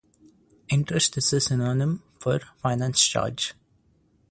Interest 0.69 1.15
is 1.17 1.31
a 1.31 1.39
synonym 1.39 2.01
for 2.19 2.39
finance 2.59 3.05
charge. 3.07 3.53